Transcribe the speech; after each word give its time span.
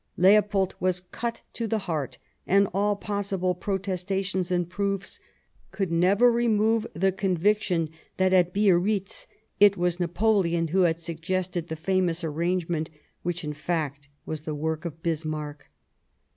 Leopold 0.17 0.71
w 0.79 0.87
as 0.87 0.99
cut 0.99 1.41
to 1.53 1.67
the 1.67 1.77
heart, 1.85 2.17
and 2.47 2.67
all 2.73 2.95
possible 2.95 3.53
protestations 3.53 4.49
and 4.49 4.67
proofs 4.67 5.19
could 5.69 5.91
never 5.91 6.31
remove 6.31 6.87
the 6.95 7.11
conviction 7.11 7.87
that 8.17 8.33
at 8.33 8.51
Biarritz 8.51 9.27
it 9.59 9.77
was 9.77 9.99
Napoleon 9.99 10.69
who 10.69 10.81
had 10.89 10.99
suggested 10.99 11.67
the 11.67 11.75
famous 11.75 12.23
arrangement 12.23 12.89
which, 13.21 13.43
in 13.43 13.53
fact, 13.53 14.09
was 14.25 14.41
the 14.41 14.55
work 14.55 14.85
of 14.85 15.03
Bismarck. 15.03 15.69